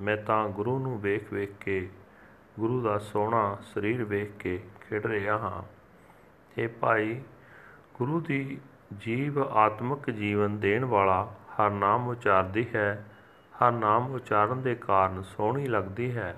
ਮੈਂ 0.00 0.16
ਤਾਂ 0.16 0.48
ਗੁਰੂ 0.48 0.78
ਨੂੰ 0.78 1.00
ਵੇਖ 1.00 1.32
ਵੇਖ 1.32 1.52
ਕੇ, 1.60 1.88
ਗੁਰੂ 2.60 2.82
ਦਾ 2.82 2.98
ਸੋਹਣਾ 2.98 3.58
ਸਰੀਰ 3.62 4.04
ਵੇਖ 4.04 4.30
ਕੇ 4.38 4.62
ਖਿੜ 4.80 5.06
ਰਿਹਾ 5.06 5.38
ਹਾਂ। 5.38 5.62
ਇਹ 6.60 6.68
ਭਾਈ, 6.68 7.20
ਗੁਰੂ 7.94 8.20
ਦੀ 8.20 8.58
ਜੀਵ 8.98 9.42
ਆਤਮਿਕ 9.42 10.10
ਜੀਵਨ 10.10 10.60
ਦੇਣ 10.60 10.84
ਵਾਲਾ 10.84 11.34
ਹਰ 11.60 11.70
ਨਾਮ 11.70 12.08
ਉਚਾਰਦੀ 12.08 12.66
ਹੈ, 12.74 13.04
ਹਰ 13.62 13.72
ਨਾਮ 13.72 14.14
ਉਚਾਰਨ 14.14 14.62
ਦੇ 14.62 14.74
ਕਾਰਨ 14.74 15.22
ਸੋਹਣੀ 15.22 15.66
ਲੱਗਦੀ 15.66 16.16
ਹੈ। 16.16 16.36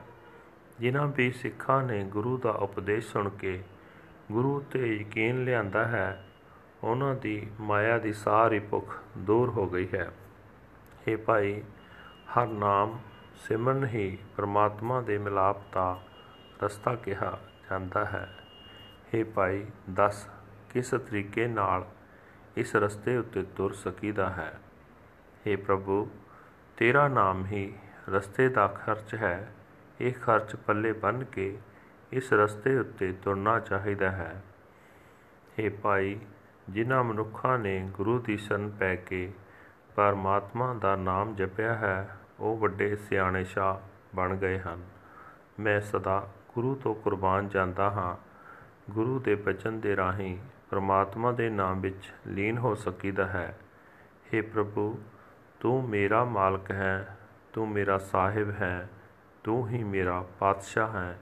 ਜਿਨ੍ਹਾਂ 0.78 1.06
ਵੀ 1.06 1.30
ਸਿੱਖਾਂ 1.30 1.82
ਨੇ 1.82 2.04
ਗੁਰੂ 2.04 2.36
ਦਾ 2.36 2.50
ਉਪਦੇਸ਼ 2.50 3.12
ਸੁਣ 3.12 3.28
ਕੇ 3.28 3.64
ਗੁਰੂ 4.32 4.60
ਤੇ 4.60 4.96
ਯਕੀਨ 4.96 5.44
ਲਿਆਂਦਾ 5.44 5.84
ਹੈ, 5.84 6.24
ਉਹਨਾਂ 6.84 7.14
ਦੀ 7.14 7.50
ਮਾਇਆ 7.60 7.98
ਦੀ 7.98 8.12
ਸਾਰੀ 8.12 8.58
ਭੁੱਖ 8.58 8.98
ਦੂਰ 9.18 9.50
ਹੋ 9.50 9.66
ਗਈ 9.66 9.88
ਹੈ। 9.94 10.10
ਇਹ 11.08 11.16
ਭਾਈ, 11.16 11.62
ਹਰ 12.38 12.46
ਨਾਮ 12.46 12.98
ਸਿਮਰਨ 13.48 13.84
ਹੀ 13.84 14.18
ਪ੍ਰਮਾਤਮਾ 14.36 15.00
ਦੇ 15.00 15.18
ਮਿਲਾਪ 15.18 15.56
ਦਾ 15.72 16.00
ਰਸਤਾ 16.62 16.94
ਕਿਹਾ 16.94 17.38
ਜਾਂਦਾ 17.70 18.04
ਹੈ। 18.04 18.38
ਇਹ 19.14 19.24
ਭਾਈ, 19.24 19.66
ਦੱਸ 19.90 20.28
ਕਿਸ 20.70 20.90
ਤਰੀਕੇ 20.90 21.46
ਨਾਲ 21.46 21.86
ਇਸ 22.56 22.76
ਰਸਤੇ 22.76 23.16
ਉੱਤੇ 23.16 23.42
ਤੁਰ 23.42 23.72
ਸਕੀਦਾ 23.72 24.30
ਹੈ? 24.30 24.58
हे 25.45 25.57
ਪ੍ਰਭੂ 25.57 26.07
ਤੇਰਾ 26.77 27.07
ਨਾਮ 27.07 27.45
ਹੀ 27.45 27.71
ਰਸਤੇ 28.09 28.47
ਦਾ 28.49 28.67
ਖਰਚ 28.75 29.15
ਹੈ 29.15 29.47
ਇਹ 30.01 30.13
ਖਰਚ 30.13 30.55
ਪੱਲੇ 30.57 30.91
ਬੰਨ 30.93 31.23
ਕੇ 31.23 31.55
ਇਸ 32.11 32.31
ਰਸਤੇ 32.33 32.77
ਉੱਤੇ 32.77 33.11
ਤੁਰਨਾ 33.23 33.59
ਚਾਹੀਦਾ 33.59 34.11
ਹੈ 34.11 34.33
हे 35.57 35.69
ਭਾਈ 35.83 36.17
ਜਿਨ੍ਹਾਂ 36.69 37.03
ਮਨੁੱਖਾਂ 37.03 37.57
ਨੇ 37.59 37.79
ਗੁਰੂ 37.91 38.19
ਦੀ 38.19 38.37
ਸ਼ਰਨ 38.37 38.69
ਪੈ 38.69 38.95
ਕੇ 38.95 39.31
ਪਰਮਾਤਮਾ 39.95 40.73
ਦਾ 40.73 40.95
ਨਾਮ 40.95 41.35
ਜਪਿਆ 41.35 41.73
ਹੈ 41.73 42.17
ਉਹ 42.39 42.57
ਵੱਡੇ 42.57 42.95
ਸਿਆਣੇ 42.99 43.43
ਸ਼ਾ 43.43 43.79
ਬਣ 44.15 44.35
ਗਏ 44.35 44.59
ਹਨ 44.59 44.81
ਮੈਂ 45.59 45.79
ਸਦਾ 45.81 46.19
ਗੁਰੂ 46.55 46.75
ਤੋਂ 46.75 46.93
ਕੁਰਬਾਨ 46.95 47.47
ਜਾਂਦਾ 47.49 47.89
ਹਾਂ 47.89 48.15
ਗੁਰੂ 48.89 49.19
ਦੇ 49.19 49.35
ਬਚਨ 49.35 49.79
ਦੇ 49.79 49.95
ਰਾਹੀਂ 49.95 50.37
ਪ੍ਰਮਾਤਮਾ 50.69 51.31
ਦੇ 51.31 51.49
ਨਾਮ 51.49 51.81
ਵਿੱਚ 51.81 52.11
ਲੀਨ 52.27 52.57
ਹੋ 52.57 52.73
ਸਕੀਦਾ 52.75 53.25
ਹੈ 53.27 53.53
हे 54.25 54.41
ਪ੍ਰਭੂ 54.45 54.97
ਤੂੰ 55.60 55.88
ਮੇਰਾ 55.88 56.24
ਮਾਲਕ 56.24 56.70
ਹੈ, 56.70 57.18
ਤੂੰ 57.52 57.68
ਮੇਰਾ 57.68 57.98
ਸਾਹਿਬ 57.98 58.50
ਹੈ, 58.50 58.88
ਤੂੰ 59.44 59.68
ਹੀ 59.68 59.84
ਮੇਰਾ 59.84 60.24
ਪਾਤਸ਼ਾਹ 60.38 60.92
ਹੈ। 60.92 61.18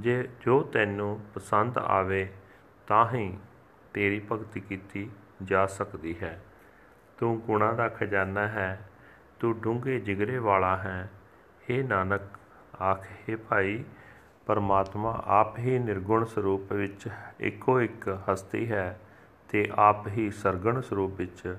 ਜੇ, 0.00 0.28
ਜੋ 0.40 0.62
ਤੈਨੂੰ 0.62 1.20
ਪਸੰਦ 1.34 1.78
ਆਵੇ, 1.78 2.30
ਤਾਂ 2.86 3.10
ਹੀ 3.14 3.38
ਤੇਰੀ 3.94 4.26
ਭਗਤੀ 4.32 4.60
ਕੀਤੀ 4.60 5.10
ਜਾ 5.42 5.66
ਸਕਦੀ 5.66 6.16
ਹੈ। 6.22 6.44
ਤੂੰ 7.18 7.40
ਗੁਣਾ 7.40 7.72
ਦਾ 7.72 7.88
ਖਜ਼ਾਨਾ 7.88 8.48
ਹੈ, 8.48 8.88
ਤੂੰ 9.40 9.60
ਡੂੰਘੇ 9.60 10.00
ਜਿਗਰੇ 10.00 10.38
ਵਾਲਾ 10.38 10.76
ਹੈ। 10.76 11.10
हे 11.70 11.86
ਨਾਨਕ, 11.86 12.20
ਆਖੇ 12.82 13.36
ਭਾਈ, 13.36 13.84
ਪਰਮਾਤਮਾ 14.46 15.22
ਆਪ 15.26 15.58
ਹੀ 15.58 15.78
ਨਿਰਗੁਣ 15.78 16.24
ਸਰੂਪ 16.24 16.72
ਵਿੱਚ 16.72 17.08
ਇੱਕੋ 17.40 17.80
ਇੱਕ 17.80 18.18
ਹਸਤੀ 18.32 18.72
ਹੈ 18.72 19.00
ਤੇ 19.48 19.70
ਆਪ 19.74 20.08
ਹੀ 20.08 20.30
ਸਰਗਣ 20.30 20.80
ਸਰੂਪ 20.80 21.12
ਵਿੱਚ 21.16 21.56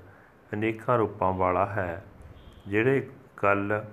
ਅਨੇਕਾਂ 0.52 0.98
ਰੂਪਾਂ 0.98 1.32
ਵਾਲਾ 1.32 1.66
ਹੈ। 1.66 2.04
ਜਿਹੜੇ 2.68 3.08
ਗੱਲ 3.42 3.84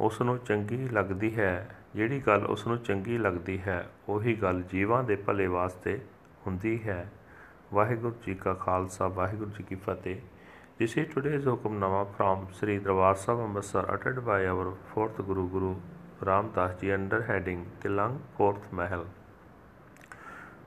ਉਸ 0.00 0.20
ਨੂੰ 0.22 0.38
ਚੰਗੀ 0.38 0.88
ਲੱਗਦੀ 0.88 1.36
ਹੈ 1.38 1.52
ਜਿਹੜੀ 1.94 2.20
ਗੱਲ 2.26 2.46
ਉਸ 2.46 2.66
ਨੂੰ 2.66 2.78
ਚੰਗੀ 2.78 3.18
ਲੱਗਦੀ 3.18 3.60
ਹੈ 3.66 3.84
ਉਹੀ 4.08 4.34
ਗੱਲ 4.42 4.62
ਜੀਵਾਂ 4.72 5.02
ਦੇ 5.04 5.16
ਭਲੇ 5.26 5.46
ਵਾਸਤੇ 5.46 5.98
ਹੁੰਦੀ 6.46 6.78
ਹੈ 6.86 7.06
ਵਾਹਿਗੁਰੂ 7.72 8.14
ਜੀ 8.26 8.34
ਕਾ 8.34 8.54
ਖਾਲਸਾ 8.54 9.08
ਵਾਹਿਗੁਰੂ 9.08 9.50
ਜੀ 9.50 9.64
ਕੀ 9.64 9.74
ਫਤਿਹ 9.74 10.20
This 10.80 10.96
is 10.96 11.08
today's 11.12 11.44
Hukamnama 11.44 12.06
from 12.16 12.46
Sri 12.58 12.78
Darbar 12.78 13.14
Sahib 13.14 13.40
Amritsar 13.40 13.82
uttered 13.94 14.24
by 14.24 14.46
our 14.46 14.72
fourth 14.92 15.18
Guru 15.26 15.46
Guru 15.50 15.74
Ram 16.22 16.52
Das 16.54 16.80
Ji 16.80 16.90
under 16.90 17.18
heading 17.24 17.66
Tilang 17.82 18.14
Fourth 18.38 18.72
Mahal. 18.72 19.04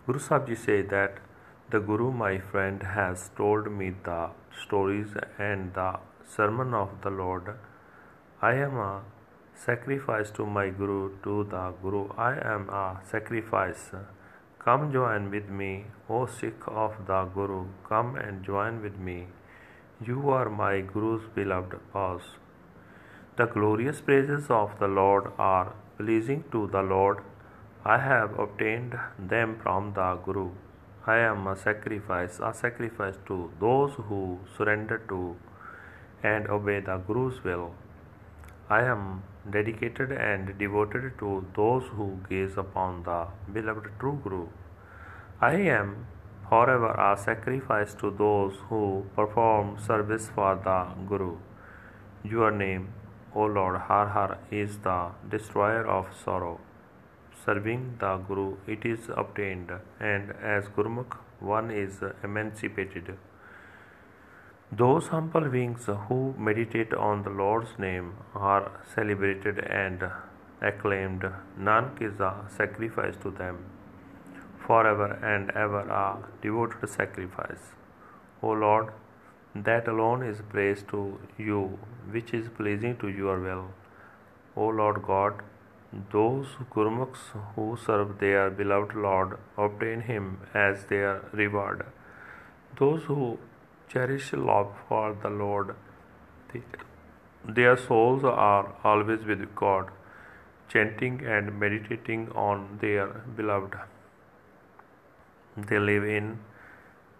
Guru 0.05 0.19
Sahib 0.19 0.45
Ji 0.45 0.53
say 0.55 0.83
that 0.83 1.17
the 1.72 1.79
Guru 1.79 2.12
my 2.12 2.38
friend 2.38 2.83
has 2.83 3.31
told 3.36 3.72
me 3.72 3.89
the 4.03 4.19
stories 4.62 5.15
and 5.39 5.74
the 5.74 5.89
sermon 6.25 6.74
of 6.74 6.89
the 7.03 7.10
Lord. 7.10 7.56
I 8.42 8.53
am 8.56 8.77
a 8.77 9.01
sacrifice 9.56 10.32
to 10.32 10.46
my 10.46 10.70
Guru, 10.70 11.12
to 11.24 11.44
the 11.44 11.74
Guru. 11.82 12.10
I 12.18 12.34
am 12.53 12.70
a 12.70 13.01
sacrifice. 13.10 13.92
Come 14.60 14.92
join 14.92 15.30
with 15.30 15.50
me, 15.50 15.86
O 16.10 16.25
Sikh 16.25 16.68
of 16.68 16.94
the 17.06 17.25
Guru. 17.25 17.65
Come 17.88 18.15
and 18.15 18.44
join 18.44 18.82
with 18.82 18.98
me. 18.98 19.27
You 20.06 20.30
are 20.30 20.50
my 20.50 20.82
Guru's 20.82 21.24
beloved 21.36 21.80
cause. 21.92 22.36
The 23.38 23.46
glorious 23.46 24.01
praises 24.01 24.50
of 24.50 24.80
the 24.80 24.88
Lord 24.88 25.32
are 25.38 25.74
pleasing 25.98 26.44
to 26.51 26.68
the 26.68 26.82
Lord. 26.82 27.24
I 27.86 27.98
have 27.98 28.38
obtained 28.39 28.98
them 29.18 29.60
from 29.62 29.94
the 29.94 30.15
Guru. 30.25 30.51
I 31.06 31.18
am 31.18 31.48
a 31.48 31.56
sacrifice, 31.56 32.39
a 32.39 32.53
sacrifice 32.53 33.18
to 33.27 33.51
those 33.60 33.94
who 33.96 34.39
surrender 34.58 35.01
to 35.10 35.36
and 36.24 36.50
obey 36.50 36.80
the 36.80 36.98
Guru's 37.08 37.44
will. 37.44 37.75
I 38.70 38.82
am 38.84 39.24
dedicated 39.51 40.12
and 40.12 40.58
devoted 40.58 41.20
to 41.20 41.46
those 41.56 41.84
who 41.96 42.20
gaze 42.30 42.58
upon 42.58 43.03
the 43.03 43.27
beloved 43.51 43.89
true 44.00 44.20
Guru. 44.24 44.48
I 45.42 45.56
am 45.77 46.08
forever 46.50 46.92
a 46.92 47.18
sacrifice 47.18 47.94
to 47.96 48.12
those 48.12 48.56
who 48.70 49.06
perform 49.15 49.77
service 49.80 50.30
for 50.34 50.56
the 50.63 50.77
Guru. 51.10 51.38
Your 52.24 52.51
name, 52.51 52.94
O 53.36 53.44
Lord 53.44 53.82
Har 53.82 54.08
Har, 54.10 54.38
is 54.51 54.77
the 54.77 55.12
destroyer 55.30 55.86
of 55.86 56.06
sorrow. 56.24 56.60
Serving 57.46 57.98
the 58.00 58.15
Guru, 58.27 58.56
it 58.65 58.86
is 58.86 59.10
obtained, 59.10 59.72
and 60.00 60.32
as 60.42 60.70
Gurmukh, 60.77 61.18
one 61.39 61.70
is 61.70 62.01
emancipated. 62.24 63.18
Those 64.77 65.10
humble 65.10 65.50
beings 65.53 65.88
who 66.08 66.34
meditate 66.36 66.94
on 66.96 67.22
the 67.24 67.30
Lord's 67.30 67.77
name 67.77 68.13
are 68.34 68.72
celebrated 68.96 69.60
and 69.60 70.06
acclaimed. 70.62 71.25
Nanak 71.60 72.01
is 72.01 72.20
a 72.20 72.32
sacrifice 72.58 73.15
to 73.24 73.30
them, 73.30 73.60
forever 74.65 75.10
and 75.34 75.51
ever 75.51 75.82
a 75.82 76.08
devoted 76.42 76.89
sacrifice. 76.89 77.75
O 78.42 78.50
Lord, 78.63 78.92
that 79.53 79.88
alone 79.88 80.24
is 80.24 80.42
praise 80.50 80.84
to 80.89 81.20
you, 81.38 81.77
which 82.10 82.34
is 82.34 82.50
pleasing 82.58 82.98
to 82.98 83.10
your 83.10 83.39
will. 83.39 83.65
O 84.56 84.68
Lord 84.82 85.03
God, 85.03 85.44
those 86.12 86.48
Gurmukhs 86.75 87.32
who 87.56 87.77
serve 87.86 88.20
their 88.20 88.50
beloved 88.50 88.96
Lord 88.96 89.38
obtain 89.56 90.01
him 90.01 90.38
as 90.53 90.86
their 90.86 91.15
reward. 91.32 91.86
Those 92.80 93.03
who 93.03 93.38
cherish 93.93 94.33
love 94.33 94.69
for 94.88 95.15
the 95.23 95.29
Lord, 95.29 95.75
their 97.57 97.75
souls 97.77 98.23
are 98.23 98.73
always 98.83 99.25
with 99.31 99.43
God, 99.55 99.91
chanting 100.67 101.19
and 101.25 101.59
meditating 101.59 102.29
on 102.31 102.79
their 102.81 103.07
beloved. 103.39 103.75
They 105.55 105.79
live 105.79 106.05
in 106.05 106.39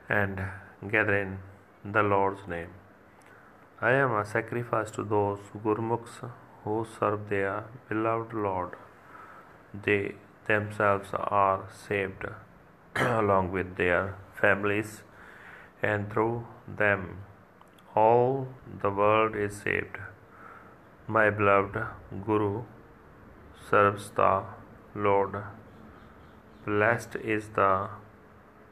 and 0.10 0.42
gather 0.90 1.18
in 1.18 1.38
the 1.86 2.02
Lord's 2.02 2.48
name. 2.48 2.72
I 3.82 3.92
am 3.92 4.16
a 4.16 4.26
sacrifice 4.26 4.90
to 4.92 5.04
those 5.04 5.40
Gurmukhs 5.64 6.32
who 6.64 6.88
serve 6.98 7.30
their 7.30 7.66
beloved 7.90 8.34
Lord. 8.34 8.72
They 9.74 10.16
themselves 10.48 11.10
are 11.14 11.68
saved 11.88 12.26
along 12.96 13.52
with 13.52 13.76
their 13.76 14.16
families 14.42 15.04
and 15.82 16.12
through 16.12 16.46
them 16.68 17.24
all 17.96 18.48
the 18.82 18.90
world 18.90 19.36
is 19.36 19.56
saved. 19.58 19.98
My 21.08 21.30
beloved 21.30 21.78
Guru 22.26 22.64
serves 23.70 24.10
the 24.12 24.44
Lord. 24.96 25.44
Blessed 26.66 27.16
is 27.18 27.50
the 27.50 27.90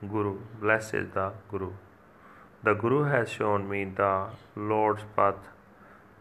Guru. 0.01 0.39
Blessed 0.59 0.93
is 0.95 1.09
the 1.13 1.33
Guru. 1.51 1.71
The 2.63 2.73
Guru 2.73 3.03
has 3.03 3.29
shown 3.29 3.67
me 3.69 3.83
the 3.85 4.29
Lord's 4.55 5.03
path. 5.15 5.35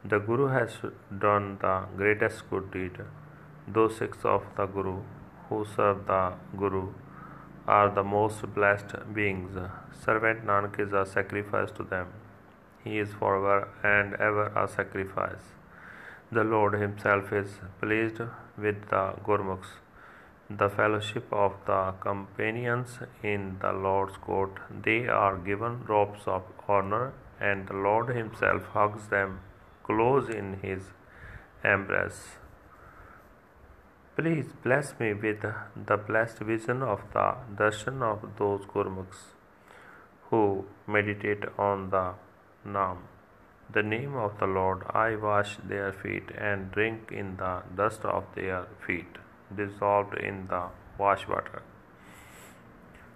The 0.04 0.18
Guru 0.18 0.48
has 0.48 0.78
done 1.18 1.58
the 1.60 1.84
greatest 1.96 2.50
good 2.50 2.70
deed. 2.70 2.98
Those 3.68 3.96
six 3.96 4.18
of 4.24 4.42
the 4.56 4.66
Guru 4.66 4.96
who 5.48 5.64
serve 5.76 6.06
the 6.06 6.32
Guru 6.56 6.88
are 7.76 7.90
the 7.96 8.02
most 8.02 8.42
blessed 8.54 8.94
beings. 9.16 9.56
Servant 10.04 10.44
Nanak 10.44 10.80
is 10.84 10.92
a 10.92 11.04
sacrifice 11.06 11.70
to 11.78 11.84
them. 11.92 12.08
He 12.84 12.98
is 12.98 13.12
forever 13.20 13.68
and 13.82 14.14
ever 14.14 14.46
a 14.62 14.66
sacrifice. 14.76 15.52
The 16.32 16.44
Lord 16.44 16.74
Himself 16.80 17.32
is 17.32 17.52
pleased 17.80 18.20
with 18.64 18.88
the 18.94 19.04
Gurmukhs. 19.28 19.70
The 20.62 20.68
fellowship 20.68 21.32
of 21.44 21.54
the 21.66 21.94
companions 22.00 22.98
in 23.22 23.58
the 23.60 23.72
Lord's 23.72 24.16
court, 24.16 24.58
they 24.88 25.06
are 25.06 25.36
given 25.36 25.84
robes 25.94 26.26
of 26.26 26.42
honor, 26.68 27.12
and 27.38 27.68
the 27.68 27.80
Lord 27.88 28.08
Himself 28.08 28.64
hugs 28.78 29.08
them 29.16 29.40
close 29.84 30.28
in 30.28 30.54
His 30.68 30.90
embrace. 31.62 32.39
Please 34.16 34.46
bless 34.64 34.98
me 34.98 35.14
with 35.14 35.44
the 35.86 35.96
blessed 35.96 36.40
vision 36.40 36.82
of 36.82 37.02
the 37.12 37.26
darshan 37.58 38.02
of 38.02 38.24
those 38.38 38.64
Gurmukhs 38.72 39.20
who 40.30 40.64
meditate 40.88 41.44
on 41.56 41.90
the 41.90 42.14
Naam. 42.66 42.98
The 43.72 43.84
name 43.84 44.16
of 44.16 44.36
the 44.40 44.48
Lord, 44.48 44.82
I 44.90 45.14
wash 45.14 45.56
their 45.64 45.92
feet 45.92 46.32
and 46.36 46.72
drink 46.72 47.12
in 47.12 47.36
the 47.36 47.62
dust 47.76 48.04
of 48.04 48.24
their 48.34 48.66
feet, 48.84 49.18
dissolved 49.56 50.14
in 50.14 50.48
the 50.48 50.64
wash 50.98 51.28
water. 51.28 51.62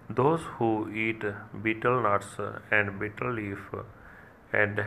Those 0.09 0.43
who 0.57 0.89
eat 0.89 1.23
betel 1.61 2.01
nuts 2.01 2.37
and 2.71 2.97
betel 2.97 3.33
leaf 3.33 3.69
and 4.53 4.85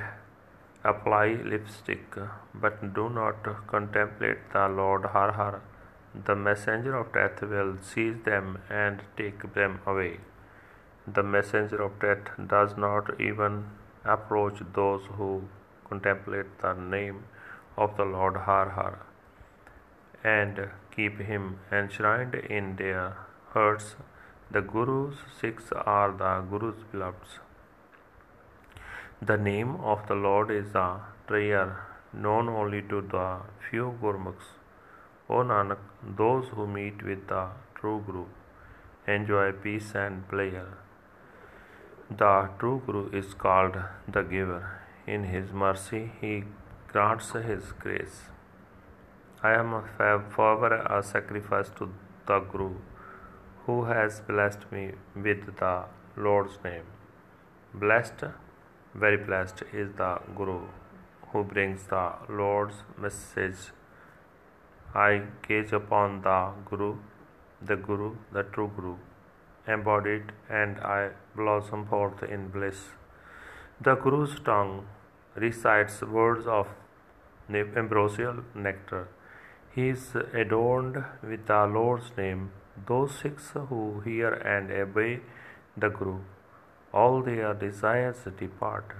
apply 0.85 1.27
lipstick 1.45 2.17
but 2.55 2.95
do 2.95 3.11
not 3.11 3.57
contemplate 3.67 4.39
the 4.55 4.69
Lord 4.69 5.05
Har 5.05 5.33
Har 5.33 5.61
the 6.15 6.35
messenger 6.35 6.97
of 6.97 7.13
death 7.13 7.43
will 7.43 7.77
seize 7.83 8.17
them 8.25 8.59
and 8.71 9.03
take 9.17 9.53
them 9.55 9.81
away. 9.87 10.21
The 11.07 11.23
messenger 11.23 11.83
of 11.83 12.01
death 12.01 12.31
does 12.55 12.77
not 12.77 13.21
even 13.21 13.67
approach 14.05 14.61
those 14.75 15.03
who 15.17 15.43
contemplate 15.89 16.59
the 16.61 16.75
name 16.75 17.25
of 17.77 17.97
the 17.97 18.05
Lord 18.05 18.37
Har 18.49 18.71
Har 18.71 18.99
and 20.25 20.69
keep 20.95 21.21
him 21.21 21.61
enshrined 21.71 22.35
in 22.35 22.77
their 22.77 23.17
hearts. 23.51 23.97
The 24.51 24.61
Guru's 24.61 25.19
Sikhs 25.41 25.73
are 25.73 26.11
the 26.13 26.41
Guru's 26.51 26.83
beloveds. 26.91 27.39
The 29.21 29.37
name 29.37 29.77
of 29.77 30.07
the 30.09 30.15
Lord 30.15 30.51
is 30.51 30.75
a 30.75 31.01
prayer 31.27 31.87
known 32.13 32.49
only 32.49 32.83
to 32.83 33.01
the 33.01 33.41
few 33.69 33.99
Gurmukhs. 34.03 34.58
O 35.31 35.43
Nanak, 35.45 35.77
those 36.17 36.47
who 36.49 36.67
meet 36.67 37.03
with 37.03 37.27
the 37.29 37.49
true 37.75 38.03
Guru 38.07 38.25
enjoy 39.07 39.53
peace 39.53 39.95
and 39.95 40.27
pleasure. 40.27 40.79
The 42.11 42.49
true 42.59 42.81
Guru 42.87 43.11
is 43.11 43.35
called 43.35 43.77
the 44.17 44.23
giver. 44.23 44.81
In 45.07 45.25
his 45.25 45.53
mercy, 45.53 46.13
he 46.23 46.45
grants 46.93 47.33
his 47.33 47.73
grace. 47.73 48.23
I 49.43 49.53
am 49.53 49.83
forever 50.31 50.77
a 50.99 51.03
sacrifice 51.03 51.69
to 51.77 51.93
the 52.27 52.41
Guru 52.41 52.77
who 53.67 53.85
has 53.85 54.21
blessed 54.21 54.65
me 54.73 54.93
with 55.15 55.57
the 55.59 55.85
Lord's 56.17 56.59
name. 56.65 56.87
Blessed, 57.75 58.25
very 58.95 59.19
blessed 59.19 59.63
is 59.75 59.93
the 59.93 60.21
Guru 60.35 60.61
who 61.33 61.45
brings 61.45 61.83
the 61.89 62.13
Lord's 62.31 62.77
message 62.97 63.73
I 64.95 65.23
gaze 65.47 65.73
upon 65.73 66.23
the 66.23 66.51
Guru, 66.69 66.97
the 67.61 67.77
Guru, 67.77 68.17
the 68.33 68.43
true 68.43 68.71
Guru, 68.75 68.97
embodied, 69.67 70.33
and 70.49 70.79
I 70.79 71.11
blossom 71.37 71.87
forth 71.87 72.23
in 72.23 72.49
bliss. 72.49 72.89
The 73.81 73.95
Guru's 73.95 74.41
tongue 74.41 74.87
recites 75.35 76.01
words 76.03 76.47
of 76.47 76.69
ambrosial 77.51 78.45
nectar. 78.55 79.09
He 79.75 79.91
is 79.91 80.15
adorned 80.33 81.05
with 81.23 81.47
the 81.47 81.67
Lord's 81.67 82.17
name. 82.17 82.51
Those 82.87 83.15
Sikhs 83.21 83.53
who 83.69 84.01
hear 84.01 84.33
and 84.33 84.71
obey 84.71 85.21
the 85.77 85.91
Guru, 85.91 86.21
all 86.93 87.23
their 87.23 87.55
desires 87.55 88.27
depart. 88.39 88.97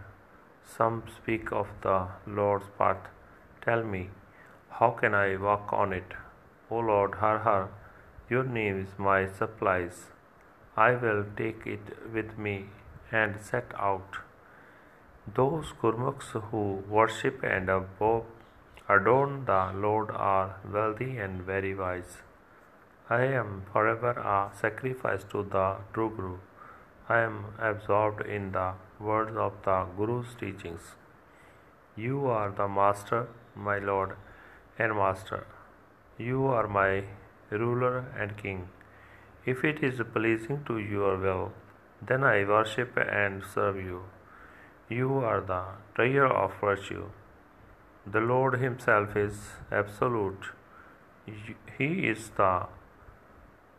Some 0.77 1.05
speak 1.17 1.51
of 1.51 1.69
the 1.83 2.09
Lord's 2.27 2.67
path. 2.79 3.09
Tell 3.65 3.83
me, 3.83 4.11
how 4.71 4.91
can 4.91 5.15
I 5.15 5.37
walk 5.37 5.73
on 5.73 5.93
it? 5.93 6.13
O 6.71 6.79
Lord, 6.79 7.17
Har 7.17 7.39
Har, 7.39 7.69
your 8.31 8.45
name 8.45 8.81
is 8.83 8.99
my 8.99 9.27
supplies. 9.27 10.05
I 10.77 10.93
will 10.95 11.25
take 11.37 11.67
it 11.67 12.13
with 12.13 12.39
me 12.39 12.67
and 13.11 13.41
set 13.41 13.73
out. 13.77 14.19
Those 15.35 15.73
Gurmukhs 15.83 16.31
who 16.51 16.85
worship 16.89 17.43
and 17.43 17.69
adorn 17.69 19.45
the 19.47 19.73
Lord 19.75 20.11
are 20.13 20.57
wealthy 20.73 21.19
and 21.19 21.43
very 21.43 21.75
wise. 21.75 22.19
I 23.11 23.23
am 23.41 23.65
forever 23.73 24.11
a 24.11 24.51
sacrifice 24.55 25.25
to 25.33 25.43
the 25.43 25.77
true 25.93 26.11
Guru. 26.15 26.39
I 27.09 27.21
am 27.21 27.47
absorbed 27.59 28.25
in 28.27 28.53
the 28.53 28.75
words 29.01 29.37
of 29.37 29.55
the 29.65 29.87
Guru's 29.97 30.35
teachings. 30.39 30.95
You 31.97 32.27
are 32.27 32.51
the 32.51 32.69
Master, 32.69 33.29
my 33.57 33.79
Lord 33.79 34.17
and 34.79 34.95
Master. 34.95 35.47
You 36.17 36.47
are 36.47 36.69
my 36.69 37.05
ruler 37.51 38.07
and 38.17 38.37
king. 38.37 38.69
If 39.45 39.65
it 39.65 39.83
is 39.83 40.01
pleasing 40.15 40.65
to 40.67 40.79
your 40.79 41.17
will, 41.19 41.53
then 42.01 42.23
I 42.23 42.45
worship 42.45 42.97
and 42.97 43.43
serve 43.55 43.77
you. 43.77 44.03
You 44.89 45.19
are 45.19 45.41
the 45.41 45.63
treasure 45.95 46.27
of 46.27 46.53
virtue. 46.61 47.07
The 48.07 48.21
Lord 48.21 48.59
Himself 48.61 49.17
is 49.17 49.39
absolute. 49.71 50.47
He 51.79 52.07
is 52.09 52.31
the 52.37 52.67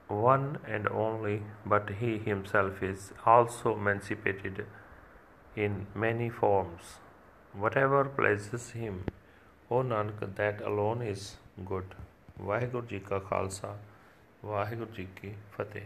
one 0.07 0.57
and 0.67 0.87
only, 0.87 1.43
but 1.65 1.89
He 2.01 2.17
Himself 2.17 2.83
is 2.83 3.13
also 3.25 3.75
emancipated 3.75 4.65
in 5.55 5.87
many 5.95 6.29
forms. 6.29 6.99
Whatever 7.53 8.05
pleases 8.05 8.71
Him. 8.71 9.05
ਉਹ 9.71 9.83
Nanak 9.83 10.25
that 10.25 10.61
alone 10.63 11.03
is 11.03 11.27
good 11.59 11.85
Waheguru 12.41 12.87
ji 12.87 12.99
ਕਾ 12.99 13.19
ਖਾਲਸਾ 13.19 13.77
ਵਾਹਿਗੁਰੂ 14.45 14.91
ਜੀ 14.91 15.07
ਕੀ 15.15 15.33
ਫਤਿਹ। 15.53 15.85